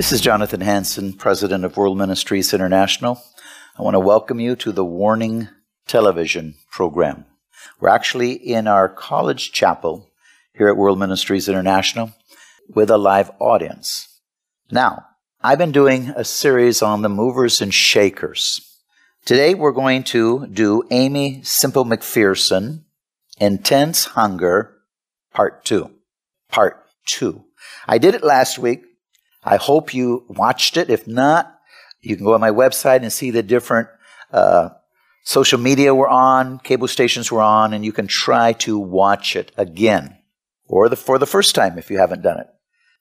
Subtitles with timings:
[0.00, 3.22] This is Jonathan Hansen, President of World Ministries International.
[3.78, 5.50] I want to welcome you to the Warning
[5.86, 7.26] Television program.
[7.78, 10.08] We're actually in our college chapel
[10.54, 12.14] here at World Ministries International
[12.66, 14.22] with a live audience.
[14.70, 15.04] Now,
[15.42, 18.74] I've been doing a series on the movers and shakers.
[19.26, 22.84] Today we're going to do Aimee Semple McPherson,
[23.38, 24.78] Intense Hunger,
[25.34, 25.90] Part 2.
[26.50, 27.44] Part 2.
[27.86, 28.84] I did it last week.
[29.42, 30.90] I hope you watched it.
[30.90, 31.58] If not,
[32.00, 33.88] you can go on my website and see the different
[34.32, 34.70] uh,
[35.24, 39.52] social media we're on, cable stations we're on, and you can try to watch it
[39.56, 40.16] again
[40.66, 42.46] or the, for the first time if you haven't done it.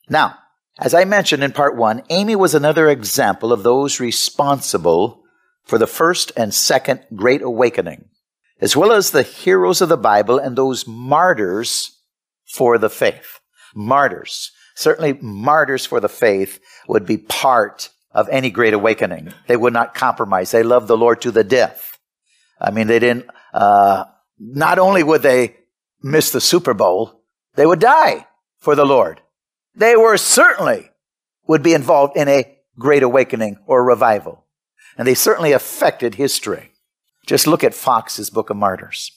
[0.09, 0.37] Now,
[0.77, 5.23] as I mentioned in part one, Aimee was another example of those responsible
[5.63, 8.05] for the first and second Great Awakening,
[8.59, 12.01] as well as the heroes of the Bible and those martyrs
[12.45, 13.39] for the faith.
[13.75, 14.51] Martyrs.
[14.79, 19.33] Certainly, martyrs for the faith would be part of any Great Awakening.
[19.45, 20.51] They would not compromise.
[20.51, 21.99] They loved the Lord to the death.
[22.61, 24.05] I mean, they didn't, uh,
[24.39, 25.57] not only would they
[26.01, 27.25] miss the Super Bowl,
[27.55, 28.25] they would die
[28.57, 29.19] for the Lord.
[29.75, 30.91] They were certainly
[31.45, 34.45] would be involved in a great awakening or revival.
[34.97, 36.71] And they certainly affected history.
[37.27, 39.11] Just look at Foxe's Book of Martyrs.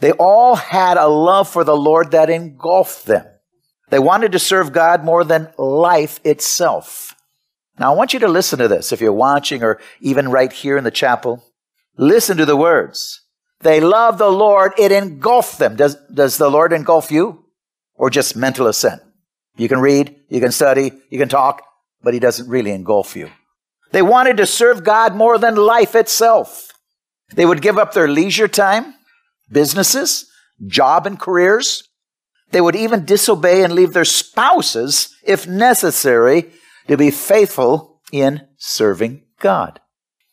[0.00, 3.24] They all had a love for the Lord that engulfed them.
[3.90, 7.14] They wanted to serve God more than life itself.
[7.78, 10.76] Now, I want you to listen to this if you're watching or even right here
[10.76, 11.44] in the chapel.
[11.96, 13.22] Listen to the words.
[13.60, 14.72] They love the Lord.
[14.78, 15.76] It engulfed them.
[15.76, 17.44] Does, does the Lord engulf you?
[18.00, 19.02] or just mental assent.
[19.58, 21.62] You can read, you can study, you can talk,
[22.02, 23.28] but he doesn't really engulf you.
[23.92, 26.72] They wanted to serve God more than life itself.
[27.34, 28.94] They would give up their leisure time,
[29.52, 30.30] businesses,
[30.66, 31.89] job and careers.
[32.50, 36.50] They would even disobey and leave their spouses, if necessary,
[36.88, 39.80] to be faithful in serving God.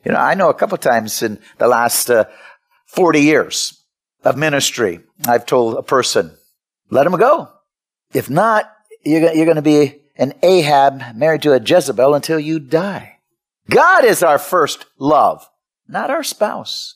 [0.04, 2.26] You know, I know a couple times in the last uh,
[2.88, 3.84] 40 years
[4.24, 6.36] of ministry, I've told a person,
[6.90, 7.50] let them go.
[8.14, 8.72] If not,
[9.04, 13.20] you're, you're going to be an Ahab married to a Jezebel until you die.
[13.70, 15.48] God is our first love,
[15.88, 16.96] not our spouse.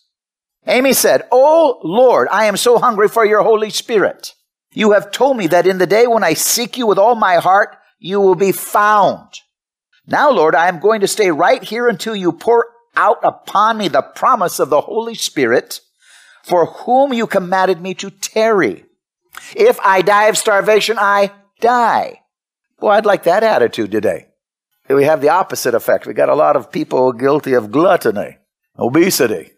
[0.66, 4.34] Aimee said, Oh Lord, I am so hungry for your Holy Spirit.
[4.74, 7.36] You have told me that in the day when I seek you with all my
[7.36, 9.28] heart, you will be found.
[10.08, 12.66] Now, Lord, I am going to stay right here until you pour
[12.96, 15.82] out upon me the promise of the Holy Spirit,
[16.44, 18.86] for whom you commanded me to tarry.
[19.56, 22.22] If I die of starvation, I die.
[22.80, 24.28] Boy, I'd like that attitude today.
[24.90, 26.06] We have the opposite effect.
[26.06, 28.38] We got a lot of people guilty of gluttony,
[28.78, 29.52] obesity.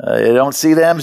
[0.00, 1.00] Uh, you don't see them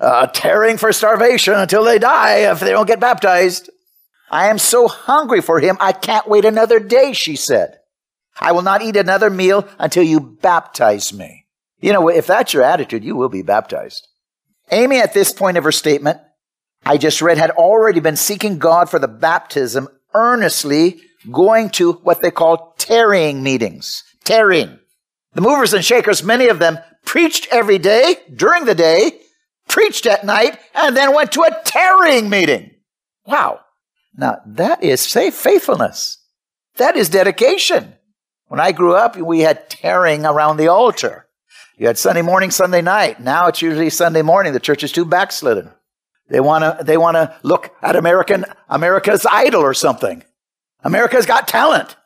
[0.00, 3.70] uh, tearing for starvation until they die if they don't get baptized.
[4.30, 7.78] I am so hungry for him, I can't wait another day, she said.
[8.40, 11.44] I will not eat another meal until you baptize me.
[11.80, 14.08] You know, if that's your attitude, you will be baptized.
[14.70, 16.18] Aimee, at this point of her statement,
[16.84, 21.00] I just read had already been seeking God for the baptism, earnestly
[21.30, 24.02] going to what they call tarrying meetings.
[24.24, 24.78] Tarrying.
[25.34, 29.20] The movers and shakers, many of them preached every day during the day,
[29.72, 32.70] preached at night, and then went to a tarrying meeting.
[33.26, 33.60] Wow.
[34.14, 36.18] Now that is faithfulness.
[36.76, 37.94] That is dedication.
[38.48, 41.26] When I grew up, we had tarrying around the altar.
[41.78, 43.18] You had Sunday morning, Sunday night.
[43.18, 44.52] Now it's usually Sunday morning.
[44.52, 45.70] The church is too backslidden.
[46.28, 50.22] They want to they want to look at American America's Idol or something.
[50.84, 51.96] America's got talent.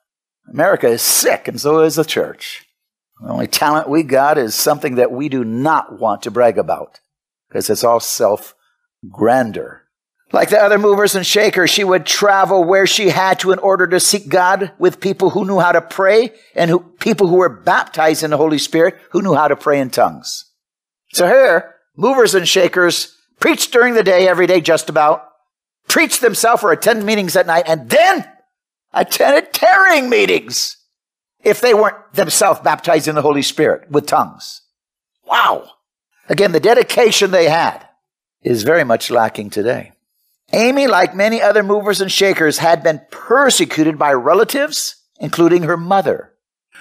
[0.49, 2.65] America is sick, and so is the church.
[3.21, 7.01] The only talent we got is something that we do not want to brag about
[7.56, 8.55] because it's all self
[9.11, 9.82] grandeur.
[10.31, 13.87] Like the other movers and shakers, she would travel where she had to in order
[13.87, 17.49] to seek God with people who knew how to pray and who, people who were
[17.49, 20.53] baptized in the Holy Spirit who knew how to pray in tongues.
[21.14, 25.26] So here, movers and shakers preached during the day, every day, just about,
[25.88, 28.29] preached themselves or attended meetings at night, and then
[28.93, 30.76] attended tarrying meetings
[31.43, 34.61] if they weren't themselves baptized in the Holy Spirit with tongues.
[35.25, 35.70] Wow.
[36.28, 37.87] Again, the dedication they had
[38.43, 39.93] is very much lacking today.
[40.52, 46.32] Amy, like many other movers and shakers, had been persecuted by relatives, including her mother,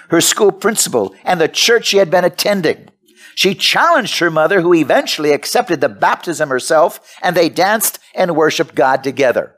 [0.09, 2.89] her school principal, and the church she had been attending.
[3.33, 8.75] She challenged her mother, who eventually accepted the baptism herself, and they danced and worshiped
[8.75, 9.55] God together.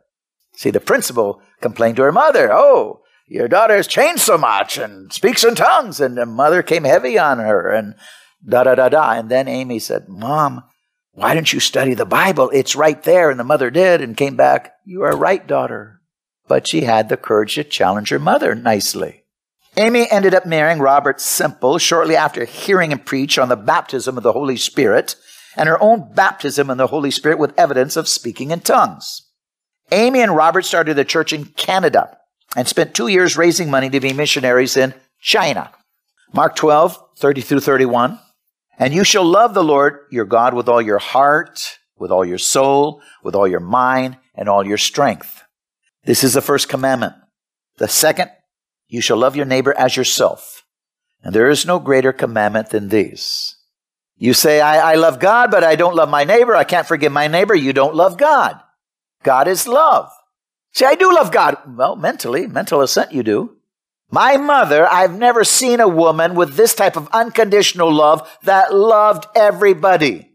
[0.55, 5.11] See, the principal complained to her mother, Oh, your daughter has changed so much and
[5.11, 5.99] speaks in tongues.
[5.99, 7.93] And the mother came heavy on her and
[8.45, 9.11] da da da da.
[9.11, 10.63] And then Aimee said, Mom,
[11.11, 12.49] why don't you study the Bible?
[12.53, 13.29] It's right there.
[13.29, 14.73] And the mother did and came back.
[14.85, 16.01] You are right, daughter.
[16.47, 19.23] But she had the courage to challenge her mother nicely.
[19.75, 24.23] Aimee ended up marrying Robert Semple shortly after hearing him preach on the baptism of
[24.23, 25.15] the Holy Spirit
[25.55, 29.23] and her own baptism in the Holy Spirit with evidence of speaking in tongues.
[29.91, 32.17] Aimee and Robert started a church in Canada
[32.55, 35.71] and spent two years raising money to be missionaries in China.
[36.33, 38.19] Mark 12, 30 through 31.
[38.77, 42.37] And you shall love the Lord your God with all your heart, with all your
[42.37, 45.43] soul, with all your mind, and all your strength.
[46.03, 47.13] This is the first commandment.
[47.77, 48.29] The second,
[48.87, 50.63] you shall love your neighbor as yourself.
[51.23, 53.55] And there is no greater commandment than these.
[54.15, 56.55] You say, I, I love God, but I don't love my neighbor.
[56.55, 57.55] I can't forgive my neighbor.
[57.55, 58.59] You don't love God.
[59.23, 60.09] God is love.
[60.73, 61.57] See, I do love God.
[61.67, 63.56] Well, mentally, mental assent you do.
[64.09, 69.25] My mother, I've never seen a woman with this type of unconditional love that loved
[69.35, 70.31] everybody.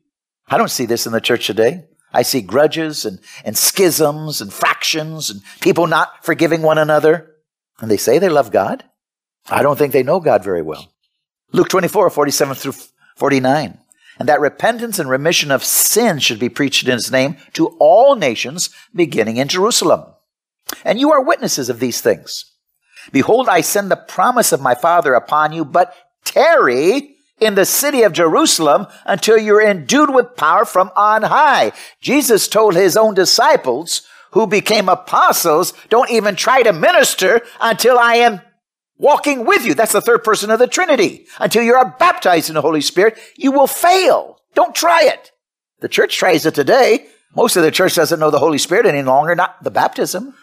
[0.46, 1.84] I don't see this in the church today.
[2.12, 7.34] I see grudges and, and schisms and fractions and people not forgiving one another.
[7.80, 8.84] And they say they love God.
[9.48, 10.92] I don't think they know God very well.
[11.52, 12.74] Luke 24, 47 through
[13.16, 13.78] 49.
[14.18, 18.14] And that repentance and remission of sin should be preached in his name to all
[18.14, 20.04] nations, beginning in Jerusalem.
[20.84, 22.51] And you are witnesses of these things.
[23.10, 25.94] Behold, I send the promise of my Father upon you, but
[26.24, 31.72] tarry in the city of Jerusalem until you're endued with power from on high.
[32.00, 34.02] Jesus told his own disciples
[34.32, 38.40] who became apostles, don't even try to minister until I am
[38.96, 39.74] walking with you.
[39.74, 41.26] That's the third person of the Trinity.
[41.38, 44.38] Until you are baptized in the Holy Spirit, you will fail.
[44.54, 45.32] Don't try it.
[45.80, 47.06] The church tries it today.
[47.34, 50.34] Most of the church doesn't know the Holy Spirit any longer, not the baptism.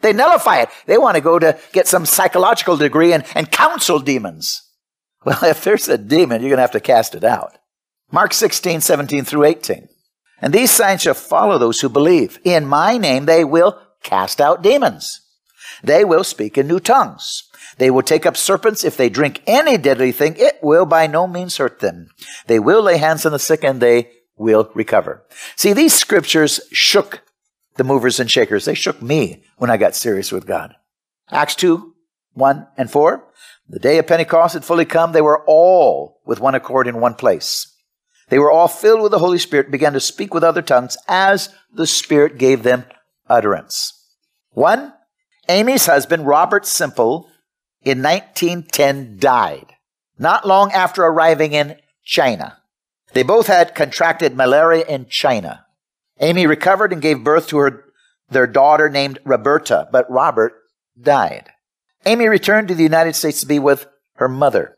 [0.00, 0.68] They nullify it.
[0.86, 4.62] They want to go to get some psychological degree and, and counsel demons.
[5.24, 7.58] Well, if there's a demon, you're going to have to cast it out.
[8.10, 9.88] Mark 16, 17 through 18.
[10.40, 12.38] And these signs shall follow those who believe.
[12.44, 15.20] In my name they will cast out demons.
[15.82, 17.44] They will speak in new tongues.
[17.78, 18.84] They will take up serpents.
[18.84, 22.08] If they drink any deadly thing, it will by no means hurt them.
[22.46, 25.24] They will lay hands on the sick and they will recover.
[25.56, 27.22] See, these scriptures shook
[27.78, 28.66] the movers and shakers.
[28.66, 30.74] They shook me when I got serious with God.
[31.30, 31.94] Acts 2,
[32.34, 33.24] 1 and 4.
[33.68, 35.12] The day of Pentecost had fully come.
[35.12, 37.74] They were all with one accord in one place.
[38.28, 41.54] They were all filled with the Holy Spirit, began to speak with other tongues as
[41.72, 42.84] the Spirit gave them
[43.28, 43.94] utterance.
[44.50, 44.92] One,
[45.48, 47.30] Aimee's husband, Robert Semple,
[47.82, 49.74] in 1910 died,
[50.18, 52.58] not long after arriving in China.
[53.14, 55.64] They both had contracted malaria in China.
[56.20, 57.84] Aimee recovered and gave birth to her,
[58.30, 60.52] their daughter named Roberta, but Robert
[61.00, 61.50] died.
[62.04, 64.76] Aimee returned to the United States to be with her mother.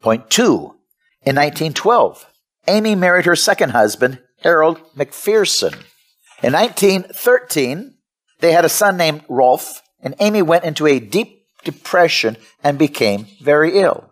[0.00, 0.76] Point two.
[1.22, 2.26] In 1912,
[2.66, 5.74] Aimee married her second husband, Harold McPherson.
[6.42, 7.94] In 1913,
[8.40, 13.26] they had a son named Rolf, and Aimee went into a deep depression and became
[13.42, 14.10] very ill.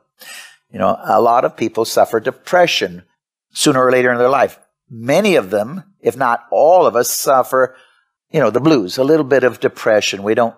[0.71, 3.05] You know, a lot of people suffer depression
[3.53, 4.59] sooner or later in their life.
[4.91, 7.77] Many of them if not all of us, suffer,
[8.31, 10.23] you know, the blues, a little bit of depression.
[10.23, 10.57] We don't,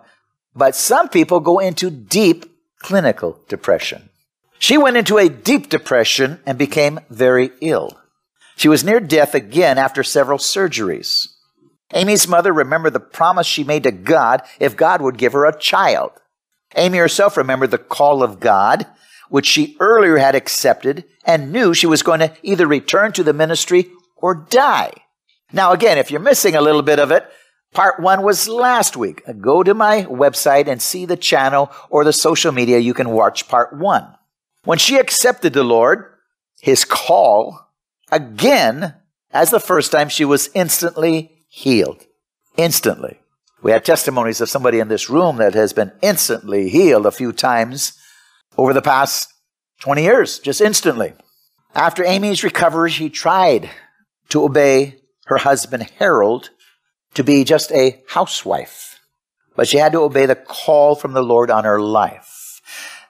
[0.55, 2.45] but some people go into deep
[2.79, 4.09] clinical depression.
[4.57, 7.99] She went into a deep depression and became very ill.
[8.55, 11.27] She was near death again after several surgeries.
[11.93, 15.57] Aimee's mother remembered the promise she made to God if God would give her a
[15.57, 16.11] child.
[16.75, 18.85] Aimee herself remembered the call of God,
[19.29, 23.33] which she earlier had accepted and knew she was going to either return to the
[23.33, 24.91] ministry or die.
[25.53, 27.25] Now, again, if you're missing a little bit of it,
[27.73, 29.23] part one was last week.
[29.39, 32.77] Go to my website and see the channel or the social media.
[32.79, 34.07] You can watch part one.
[34.63, 36.05] When she accepted the Lord,
[36.61, 37.67] his call,
[38.11, 38.95] again,
[39.31, 42.05] as the first time, she was instantly healed.
[42.57, 43.17] instantly.
[43.63, 47.31] We had testimonies of somebody in this room that has been instantly healed a few
[47.31, 47.93] times
[48.57, 49.31] over the past
[49.81, 51.13] 20 years, just instantly.
[51.73, 53.69] After Aimee's recovery, she tried
[54.29, 55.00] to obey
[55.31, 56.49] her husband Harold
[57.13, 58.99] to be just a housewife,
[59.55, 62.61] but she had to obey the call from the Lord on her life.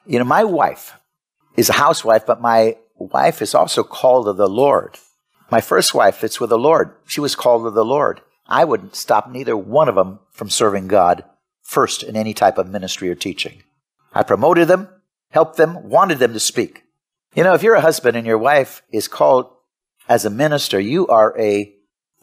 [0.05, 0.93] You know, my wife
[1.57, 4.99] is a housewife, but my wife is also called of the Lord.
[5.49, 6.93] My first wife, it's with the Lord.
[7.07, 8.21] She was called of the Lord.
[8.47, 11.23] I wouldn't stop neither one of them from serving God
[11.63, 13.63] first in any type of ministry or teaching.
[14.13, 14.89] I promoted them,
[15.29, 16.83] helped them, wanted them to speak.
[17.33, 19.49] You know, if you're a husband and your wife is called
[20.07, 21.73] as a minister, you are a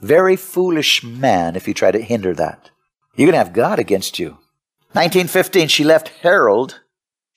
[0.00, 2.70] very foolish man if you try to hinder that.
[3.14, 4.38] You're going to have God against you.
[4.92, 6.80] 1915, she left Harold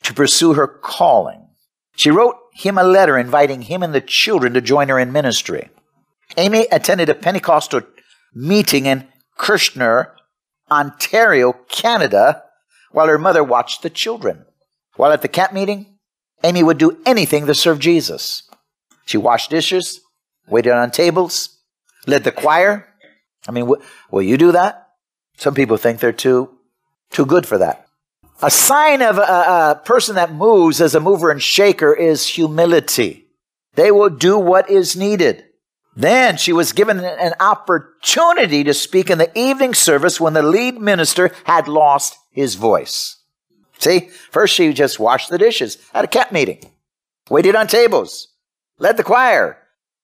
[0.03, 1.47] to pursue her calling.
[1.95, 5.69] She wrote him a letter inviting him and the children to join her in ministry.
[6.37, 7.81] Aimee attended a Pentecostal
[8.33, 9.07] meeting in
[9.39, 10.15] Kitchener,
[10.69, 12.43] Ontario, Canada,
[12.91, 14.45] while her mother watched the children.
[14.95, 15.97] While at the camp meeting,
[16.43, 18.43] Aimee would do anything to serve Jesus.
[19.05, 20.01] She washed dishes,
[20.47, 21.60] waited on tables,
[22.07, 22.87] led the choir.
[23.47, 23.71] I mean,
[24.11, 24.89] will you do that?
[25.37, 26.49] Some people think they're too,
[27.09, 27.87] too good for that.
[28.43, 33.27] A sign of a, a person that moves as a mover and shaker is humility.
[33.75, 35.45] They will do what is needed.
[35.95, 40.79] Then she was given an opportunity to speak in the evening service when the lead
[40.79, 43.17] minister had lost his voice.
[43.77, 46.71] See, first she just washed the dishes at a camp meeting,
[47.29, 48.29] waited on tables,
[48.79, 49.57] led the choir.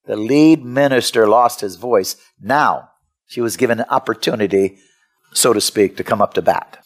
[0.07, 2.15] The lead minister lost his voice.
[2.41, 2.89] Now
[3.27, 4.79] she was given an opportunity,
[5.33, 6.83] so to speak, to come up to bat.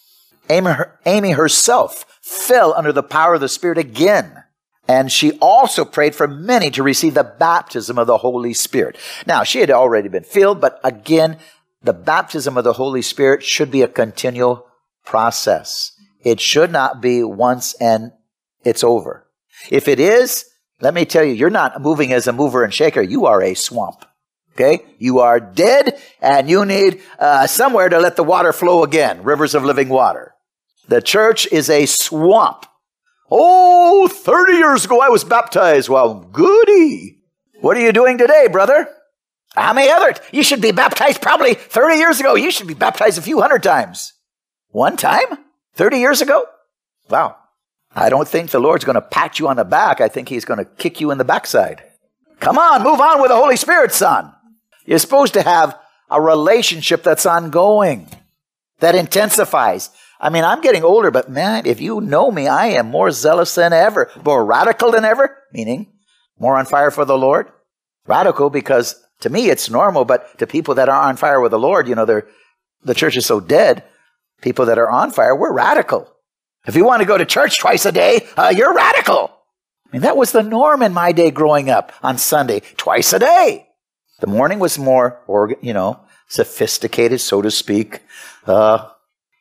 [0.50, 0.74] Aimee,
[1.06, 4.44] Aimee herself fell under the power of the Spirit again.
[4.88, 8.98] And she also prayed for many to receive the baptism of the Holy Spirit.
[9.26, 11.38] Now, she had already been filled, but again,
[11.84, 14.68] the baptism of the Holy Spirit should be a continual
[15.06, 15.94] process.
[16.24, 18.12] It should not be once and
[18.64, 19.28] it's over.
[19.70, 20.46] If it is,
[20.82, 23.02] let me tell you, you're not moving as a mover and shaker.
[23.02, 24.04] You are a swamp.
[24.54, 24.84] Okay?
[24.98, 29.24] You are dead and you need uh, somewhere to let the water flow again.
[29.24, 30.34] Rivers of living water.
[30.88, 32.66] The church is a swamp.
[33.30, 35.88] Oh, 30 years ago I was baptized.
[35.88, 37.20] Well, goody.
[37.62, 38.90] What are you doing today, brother?
[39.56, 40.16] How many other?
[40.32, 42.36] You should be baptized probably 30 years ago.
[42.36, 44.14] You should be baptized a few hundred times.
[44.70, 45.28] One time?
[45.76, 46.46] 30 years ago?
[47.10, 47.36] Wow.
[47.96, 50.02] I don't think the Lord's going to pat you on the back.
[50.02, 51.84] I think He's going to kick you in the backside.
[52.40, 54.34] Come on, move on with the Holy Spirit, son.
[54.86, 55.78] You're supposed to have
[56.10, 58.08] a relationship that's ongoing,
[58.80, 59.90] that intensifies.
[60.20, 63.56] I mean, I'm getting older, but man, if you know me, I am more zealous
[63.56, 65.94] than ever, more radical than ever, meaning
[66.40, 67.52] more on fire for the Lord.
[68.08, 71.60] Radical because to me it's normal, but to people that are on fire with the
[71.60, 73.84] Lord, you know, the church is so dead.
[74.42, 76.12] People that are on fire, we're radical.
[76.66, 79.32] If you want to go to church twice a day, uh, you're radical.
[79.86, 83.20] I mean, that was the norm in my day growing up on Sunday, twice a
[83.20, 83.68] day.
[84.20, 85.20] The morning was more,
[85.62, 88.02] you know, sophisticated, so to speak.
[88.46, 88.90] Uh,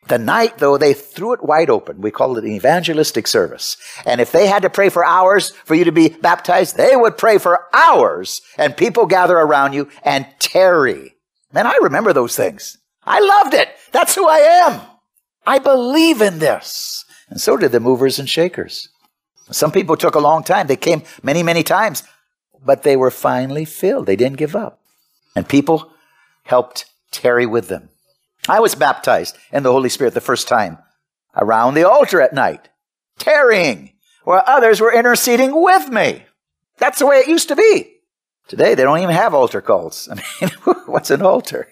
[0.08, 2.00] the night, though, they threw it wide open.
[2.00, 3.76] We called it an evangelistic service.
[4.06, 7.18] And if they had to pray for hours for you to be baptized, they would
[7.18, 11.14] pray for hours and people gather around you and tarry.
[11.52, 12.78] Man, I remember those things.
[13.04, 13.68] I loved it.
[13.92, 14.80] That's who I am.
[15.46, 17.04] I believe in this.
[17.30, 18.88] And so did the movers and shakers.
[19.50, 20.66] Some people took a long time.
[20.66, 22.02] They came many, many times,
[22.64, 24.06] but they were finally filled.
[24.06, 24.80] They didn't give up.
[25.34, 25.92] And people
[26.44, 27.88] helped tarry with them.
[28.48, 30.78] I was baptized in the Holy Spirit the first time
[31.36, 32.68] around the altar at night,
[33.18, 33.92] tarrying,
[34.24, 36.24] while others were interceding with me.
[36.78, 37.96] That's the way it used to be.
[38.48, 40.08] Today, they don't even have altar calls.
[40.10, 40.50] I mean,
[40.86, 41.68] what's an altar?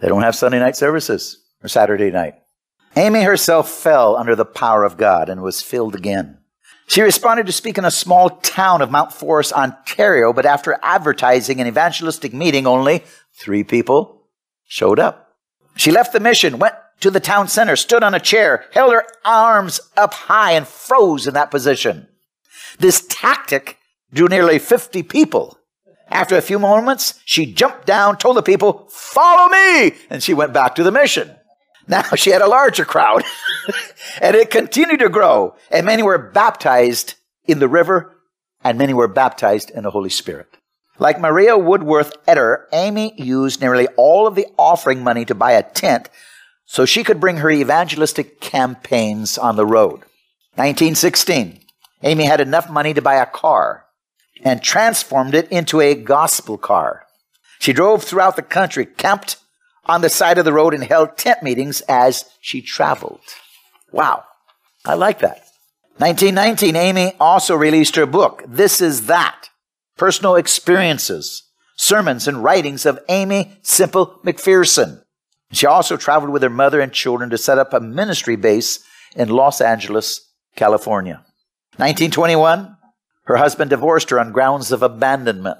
[0.00, 2.34] They don't have Sunday night services or Saturday night.
[2.94, 6.38] Aimee herself fell under the power of God and was filled again.
[6.86, 11.60] She responded to speak in a small town of Mount Forest, Ontario, but after advertising
[11.60, 14.26] an evangelistic meeting, only three people
[14.66, 15.36] showed up.
[15.74, 19.06] She left the mission, went to the town center, stood on a chair, held her
[19.24, 22.08] arms up high, and froze in that position.
[22.78, 23.78] This tactic
[24.12, 25.58] drew nearly 50 people.
[26.08, 29.94] After a few moments, she jumped down, told the people, Follow me!
[30.10, 31.34] And she went back to the mission.
[31.88, 33.24] Now she had a larger crowd,
[34.20, 38.16] and it continued to grow, and many were baptized in the river,
[38.62, 40.56] and many were baptized in the Holy Spirit.
[40.98, 45.62] Like Maria Woodworth Etter, Aimee used nearly all of the offering money to buy a
[45.62, 46.08] tent
[46.64, 50.04] so she could bring her evangelistic campaigns on the road.
[50.54, 51.60] 1916,
[52.02, 53.86] Aimee had enough money to buy a car
[54.44, 57.06] and transformed it into a gospel car.
[57.58, 59.36] She drove throughout the country, camped
[59.84, 63.20] on the side of the road and held tent meetings as she traveled.
[63.90, 64.24] Wow.
[64.84, 65.42] I like that.
[65.98, 69.50] 1919, Aimee also released her book, This Is That
[69.96, 71.44] Personal Experiences,
[71.76, 75.02] Sermons and Writings of Aimee Semple McPherson.
[75.52, 78.82] She also traveled with her mother and children to set up a ministry base
[79.14, 81.24] in Los Angeles, California.
[81.76, 82.76] 1921,
[83.24, 85.58] her husband divorced her on grounds of abandonment.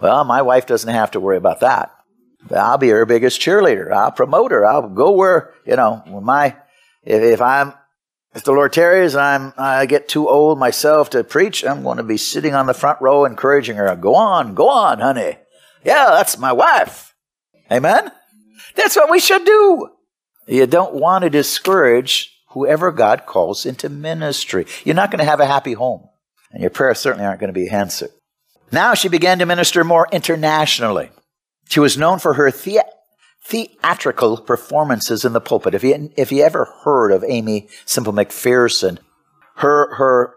[0.00, 1.90] Well, my wife doesn't have to worry about that.
[2.50, 3.92] I'll be her biggest cheerleader.
[3.92, 4.66] I'll promote her.
[4.66, 6.56] I'll go where, you know, when my,
[7.02, 7.72] if, if I'm,
[8.34, 11.98] if the Lord tarries and I'm, I get too old myself to preach, I'm going
[11.98, 13.94] to be sitting on the front row encouraging her.
[13.96, 15.38] Go on, go on, honey.
[15.84, 17.14] Yeah, that's my wife.
[17.70, 18.10] Amen?
[18.74, 19.90] That's what we should do.
[20.46, 24.66] You don't want to discourage whoever God calls into ministry.
[24.84, 26.08] You're not going to have a happy home,
[26.50, 28.10] and your prayers certainly aren't going to be answered.
[28.72, 31.10] Now she began to minister more internationally.
[31.68, 32.82] She was known for her the-
[33.44, 35.74] theatrical performances in the pulpit.
[35.74, 38.98] If you, if you ever heard of Aimee Semple McPherson,
[39.56, 40.34] her, her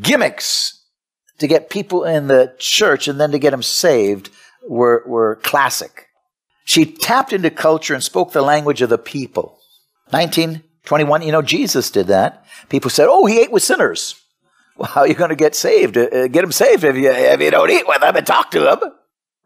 [0.00, 0.82] gimmicks
[1.38, 4.30] to get people in the church and then to get them saved
[4.68, 6.06] were, were classic.
[6.64, 9.58] She tapped into culture and spoke the language of the people.
[10.10, 12.46] 1921, you know, Jesus did that.
[12.68, 14.20] People said, oh, he ate with sinners.
[14.76, 15.96] Well, how are you going to get saved?
[15.96, 18.60] Uh, get them saved if you, if you don't eat with them and talk to
[18.60, 18.80] them,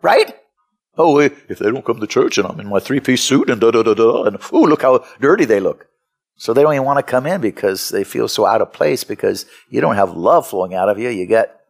[0.01, 0.35] right?
[0.99, 3.49] Oh, eh, if they don't come to church and I'm in my three piece suit
[3.49, 5.87] and da da da da, and oh, look how dirty they look.
[6.37, 9.05] So they don't even want to come in because they feel so out of place
[9.05, 11.09] because you don't have love flowing out of you.
[11.09, 11.61] You get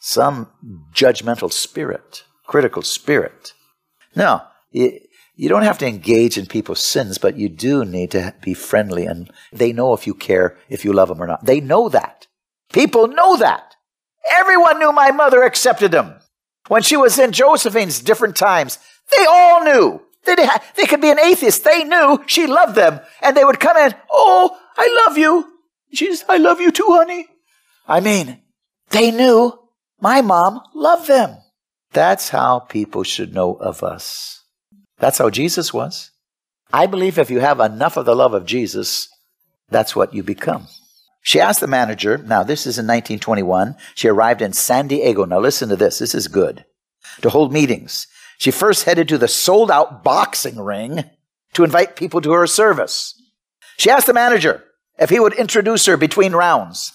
[0.00, 0.48] some
[0.94, 3.52] judgmental spirit, critical spirit.
[4.14, 8.54] Now, you don't have to engage in people's sins, but you do need to be
[8.54, 11.44] friendly and they know if you care, if you love them or not.
[11.44, 12.26] They know that.
[12.72, 13.76] People know that.
[14.30, 16.17] Everyone knew my mother accepted them.
[16.68, 18.78] When she was in Josephine's different times,
[19.10, 20.02] they all knew.
[20.24, 20.36] They,
[20.76, 21.64] they could be an atheist.
[21.64, 23.00] They knew she loved them.
[23.22, 25.52] And they would come in, Oh, I love you.
[25.92, 27.26] She's, I love you too, honey.
[27.86, 28.42] I mean,
[28.90, 29.58] they knew
[30.00, 31.38] my mom loved them.
[31.92, 34.44] That's how people should know of us.
[34.98, 36.10] That's how Jesus was.
[36.72, 39.08] I believe if you have enough of the love of Jesus,
[39.70, 40.66] that's what you become.
[41.22, 45.24] She asked the manager, now this is in 1921, she arrived in San Diego.
[45.24, 46.64] Now listen to this, this is good.
[47.22, 48.06] To hold meetings.
[48.38, 51.04] She first headed to the sold out boxing ring
[51.54, 53.20] to invite people to her service.
[53.76, 54.64] She asked the manager
[54.98, 56.92] if he would introduce her between rounds.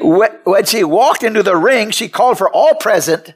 [0.00, 3.34] when she walked into the ring, she called for all present,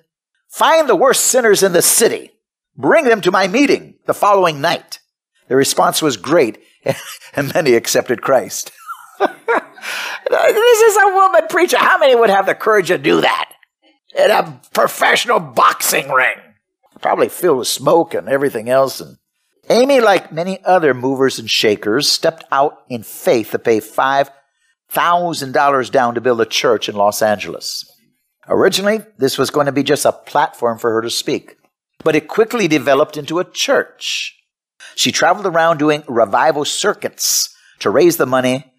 [0.48, 2.32] find the worst sinners in the city,
[2.76, 4.98] bring them to my meeting the following night.
[5.48, 6.58] The response was great
[7.34, 8.72] and many accepted Christ.
[9.18, 11.76] this is a woman preacher.
[11.78, 13.52] How many would have the courage to do that
[14.16, 16.36] in a professional boxing ring?
[17.00, 19.00] Probably filled with smoke and everything else.
[19.00, 19.16] And
[19.68, 24.30] Aimee, like many other movers and shakers, stepped out in faith to pay five
[24.88, 27.86] thousand dollars down to build a church in Los Angeles.
[28.48, 31.56] Originally, this was going to be just a platform for her to speak,
[32.02, 34.36] but it quickly developed into a church.
[34.96, 38.72] She traveled around doing revival circuits to raise the money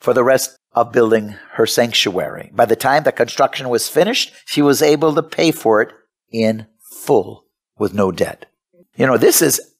[0.00, 2.50] for the rest of building her sanctuary.
[2.54, 5.92] By the time the construction was finished, she was able to pay for it
[6.30, 7.46] in full
[7.78, 8.46] with no debt.
[8.94, 9.74] You know, this is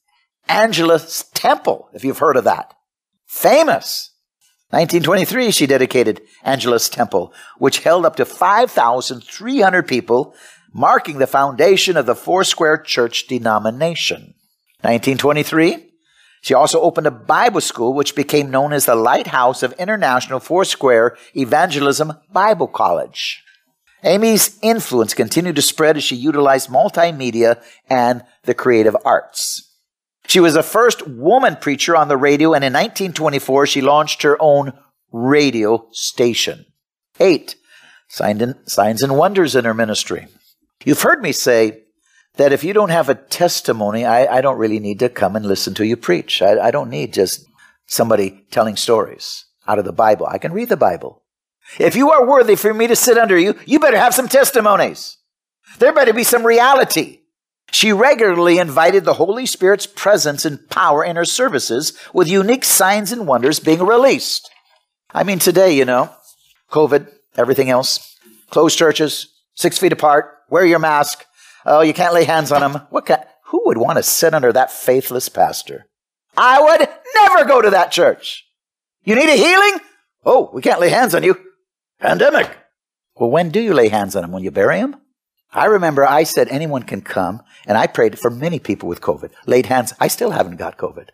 [0.48, 2.74] Angelus Temple, if you've heard of that.
[3.26, 4.10] Famous.
[4.70, 10.34] 1923, she dedicated Angelus Temple, which held up to 5,300 people,
[10.74, 14.34] marking the foundation of the Foursquare Church denomination.
[14.82, 15.87] 1923,
[16.40, 21.16] she also opened a Bible school which became known as the Lighthouse of International Foursquare
[21.36, 23.42] Evangelism Bible College.
[24.04, 29.64] Aimee's influence continued to spread as she utilized multimedia and the creative arts.
[30.28, 34.36] She was the first woman preacher on the radio, and in 1924 she launched her
[34.40, 34.72] own
[35.10, 36.66] radio station.
[37.18, 37.56] Eight,
[38.08, 40.28] signs and wonders in her ministry.
[40.84, 41.82] You've heard me say
[42.36, 45.44] that if you don't have a testimony, I, I don't really need to come and
[45.44, 46.40] listen to you preach.
[46.42, 47.44] I, I don't need just
[47.86, 50.26] somebody telling stories out of the Bible.
[50.26, 51.22] I can read the Bible.
[51.78, 55.18] If you are worthy for me to sit under you, you better have some testimonies.
[55.78, 57.20] There better be some reality.
[57.70, 63.12] She regularly invited the Holy Spirit's presence and power in her services with unique signs
[63.12, 64.50] and wonders being released.
[65.10, 66.10] I mean, today, you know,
[66.70, 68.16] COVID, everything else,
[68.50, 71.24] closed churches, six feet apart, wear your mask,
[71.70, 72.80] Oh, you can't lay hands on him.
[72.88, 73.06] What
[73.44, 75.86] who would want to sit under that faithless pastor?
[76.34, 78.46] I would never go to that church.
[79.04, 79.80] You need a healing?
[80.24, 81.36] Oh, we can't lay hands on you.
[82.00, 82.56] Pandemic.
[83.16, 84.32] Well, when do you lay hands on him?
[84.32, 84.96] When you bury him?
[85.52, 89.30] I remember I said anyone can come, and I prayed for many people with COVID.
[89.46, 89.92] Laid hands.
[90.00, 91.08] I still haven't got COVID.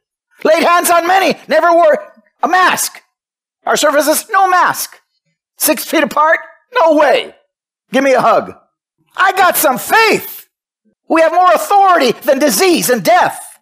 [0.44, 1.36] Laid hands on many.
[1.48, 2.12] Never wore
[2.44, 3.00] a mask.
[3.66, 5.00] Our services, no mask.
[5.56, 6.38] Six feet apart?
[6.80, 7.34] No way.
[7.90, 8.54] Give me a hug.
[9.16, 10.43] I got some faith.
[11.08, 13.58] We have more authority than disease and death.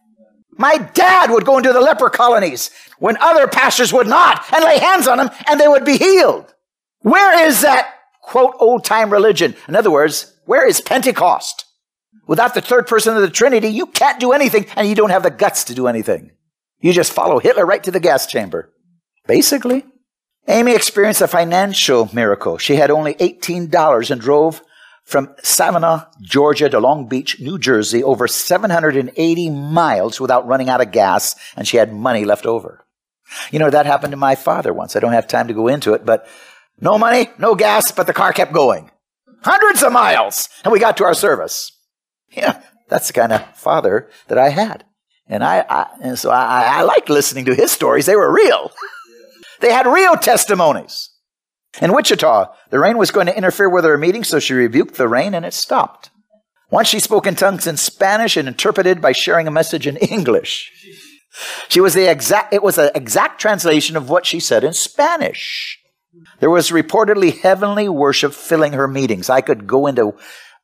[0.59, 4.79] My dad would go into the leper colonies when other pastors would not and lay
[4.79, 6.55] hands on them and they would be healed.
[7.01, 9.57] Where is that quote old time religion?
[9.67, 11.65] In other words, where is Pentecost?
[12.27, 15.25] Without the third person of the Trinity, you can't do anything and you don't have
[15.25, 16.31] the guts to do anything.
[16.81, 18.73] You just follow Hitler right to the gas chamber.
[19.27, 19.85] Basically.
[20.49, 22.59] Aimee experienced a financial miracle.
[22.59, 24.61] She had only $18 and drove
[25.05, 30.93] from Savannah, Georgia to Long Beach, New Jersey, over 780 miles without running out of
[30.93, 32.85] gas, and she had money left over.
[33.51, 34.95] You know, that happened to my father once.
[34.95, 36.27] I don't have time to go into it, but
[36.81, 38.91] no money, no gas, but the car kept going.
[39.43, 41.73] Hundreds of miles, and we got to our service.
[42.31, 44.85] Yeah, that's the kind of father that I had.
[45.27, 48.07] And I, I and so I, I liked listening to his stories.
[48.07, 48.71] They were real.
[49.61, 51.12] They had real testimonies.
[51.81, 55.09] In Wichita, the rain was going to interfere with her meeting, so she rebuked the
[55.09, 56.11] rain and it stopped.
[56.71, 60.71] Once she spoke in tongues in Spanish and interpreted by sharing a message in English.
[61.69, 65.79] She was the exact, it was an exact translation of what she said in Spanish.
[66.41, 69.31] There was reportedly heavenly worship filling her meetings.
[69.31, 70.15] I could go into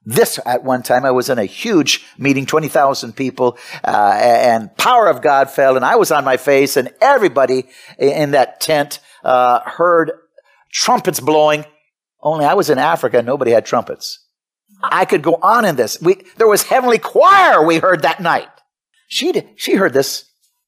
[0.05, 1.05] this at one time.
[1.05, 5.85] I was in a huge meeting, 20,000 people, uh, and power of God fell, and
[5.85, 7.65] I was on my face, and everybody
[7.99, 10.13] in that tent uh, heard
[10.71, 11.65] trumpets blowing.
[12.21, 14.25] Only I was in Africa, nobody had trumpets.
[14.83, 16.01] I could go on in this.
[16.01, 18.49] We, there was heavenly choir we heard that night.
[19.09, 20.25] She, did, she heard this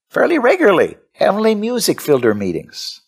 [0.09, 0.97] fairly regularly.
[1.13, 3.01] Heavenly music filled her meetings.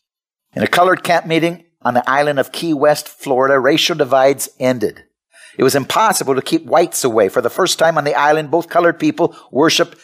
[0.55, 5.05] In a colored camp meeting on the island of Key West, Florida, racial divides ended.
[5.59, 7.29] It was impossible to keep whites away.
[7.29, 9.99] For the first time on the island, both colored people worshiped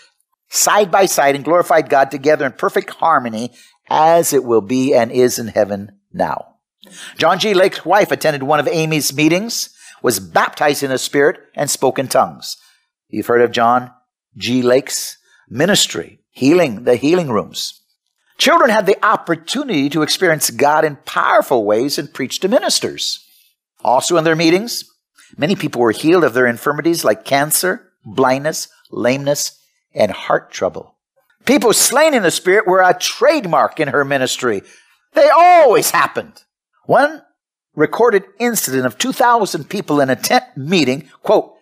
[0.48, 3.52] side by side and glorified God together in perfect harmony
[3.90, 6.56] as it will be and is in heaven now.
[7.16, 7.54] John G.
[7.54, 9.70] Lake's wife attended one of Aimee's meetings,
[10.02, 12.56] was baptized in the Spirit, and spoke in tongues.
[13.08, 13.90] You've heard of John
[14.36, 14.62] G.
[14.62, 17.80] Lake's ministry, healing, the healing rooms.
[18.38, 23.26] Children had the opportunity to experience God in powerful ways and preach to ministers.
[23.82, 24.84] Also in their meetings,
[25.36, 29.58] many people were healed of their infirmities like cancer, blindness, lameness,
[29.92, 30.94] and heart trouble.
[31.44, 34.62] People slain in the Spirit were a trademark in her ministry.
[35.14, 36.44] They always happened.
[36.88, 37.22] One
[37.76, 41.52] recorded incident of 2,000 people in a tent meeting, quote,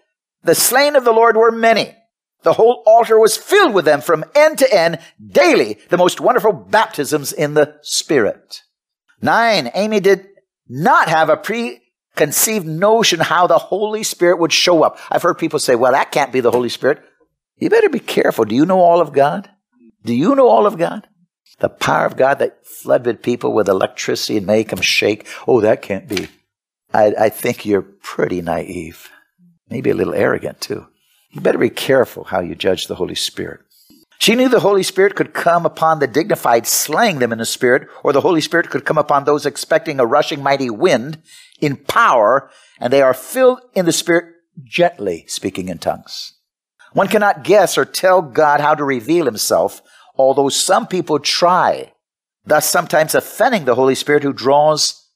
[0.44, 1.96] the slain of the Lord were many.
[2.44, 6.52] The whole altar was filled with them from end to end, daily, the most wonderful
[6.52, 8.62] baptisms in the Spirit.
[9.20, 10.28] Nine, Aimee did
[10.68, 14.96] not have a preconceived notion how the Holy Spirit would show up.
[15.10, 17.02] I've heard people say, well, that can't be the Holy Spirit.
[17.56, 18.44] You better be careful.
[18.44, 19.50] Do you know all of God?
[20.04, 21.08] Do you know all of God?
[21.58, 25.26] The power of God that flooded people with electricity and make them shake.
[25.46, 26.28] Oh, that can't be.
[26.92, 29.10] I, I think you're pretty naive.
[29.68, 30.86] Maybe a little arrogant too.
[31.30, 33.60] You better be careful how you judge the Holy Spirit.
[34.18, 37.88] She knew the Holy Spirit could come upon the dignified, slaying them in the Spirit,
[38.02, 41.22] or the Holy Spirit could come upon those expecting a rushing mighty wind
[41.60, 44.32] in power, and they are filled in the Spirit
[44.64, 46.32] gently speaking in tongues.
[46.92, 49.82] One cannot guess or tell God how to reveal himself
[50.16, 51.92] although some people try,
[52.44, 55.08] thus sometimes offending the Holy Spirit who draws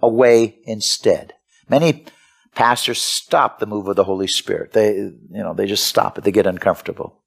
[0.00, 1.34] away instead.
[1.68, 2.06] Many
[2.54, 4.72] pastors stop the move of the Holy Spirit.
[4.72, 6.24] They, you know, they just stop it.
[6.24, 7.22] They get uncomfortable.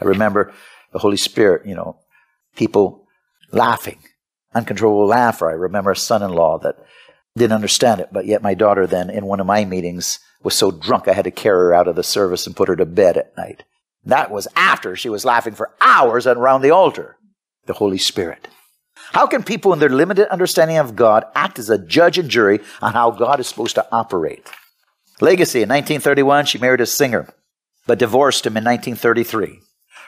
[0.00, 0.52] I remember
[0.92, 1.98] the Holy Spirit, you know,
[2.54, 3.06] people
[3.52, 3.98] laughing,
[4.54, 5.48] uncontrollable laughter.
[5.48, 6.76] I remember a son-in-law that
[7.36, 10.70] didn't understand it, but yet my daughter then in one of my meetings was so
[10.70, 13.16] drunk I had to carry her out of the service and put her to bed
[13.16, 13.64] at night.
[14.06, 17.16] That was after she was laughing for hours around the altar.
[17.66, 18.48] The Holy Spirit.
[19.12, 22.60] How can people in their limited understanding of God act as a judge and jury
[22.80, 24.48] on how God is supposed to operate?
[25.20, 27.28] Legacy in 1931, she married a singer,
[27.86, 29.60] but divorced him in 1933.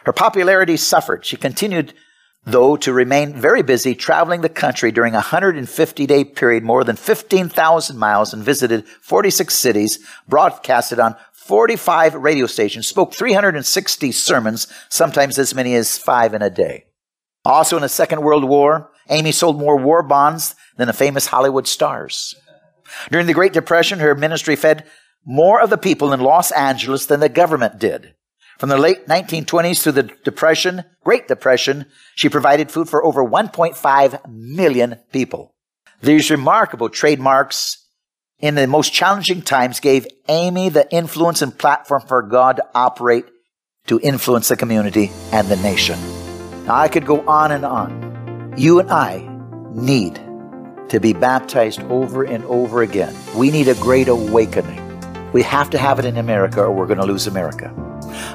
[0.04, 1.24] Her popularity suffered.
[1.24, 1.94] She continued,
[2.44, 6.96] though, to remain very busy traveling the country during a 150 day period, more than
[6.96, 11.16] 15,000 miles, and visited 46 cities, broadcasted on
[11.48, 16.84] 45 radio stations, spoke 360 sermons, sometimes as many as five in a day.
[17.42, 21.66] Also in the Second World War, Aimee sold more war bonds than the famous Hollywood
[21.66, 22.34] stars.
[23.10, 24.84] During the Great Depression, her ministry fed
[25.24, 28.14] more of the people in Los Angeles than the government did.
[28.58, 34.20] From the late 1920s through the Depression, Great Depression, she provided food for over 1.5
[34.28, 35.54] million people.
[36.02, 37.87] These remarkable trademarks
[38.40, 43.24] in the most challenging times gave Aimee the influence and platform for God to operate
[43.86, 45.98] to influence the community and the nation.
[46.64, 48.54] Now, I could go on and on.
[48.56, 49.26] You and I
[49.72, 50.20] need
[50.90, 53.14] to be baptized over and over again.
[53.34, 54.84] We need a great awakening.
[55.32, 57.72] We have to have it in America or we're going to lose America.